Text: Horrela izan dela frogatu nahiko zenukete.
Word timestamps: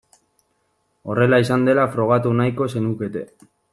Horrela 1.11 1.39
izan 1.43 1.67
dela 1.69 1.85
frogatu 1.97 2.33
nahiko 2.41 2.69
zenukete. 2.77 3.23